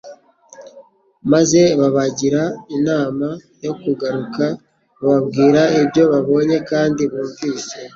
[1.31, 2.43] maze babagira
[2.77, 3.27] inama
[3.65, 4.43] yo kugaruka,
[5.03, 7.75] bababwira ibyo babonye kandi bumvise.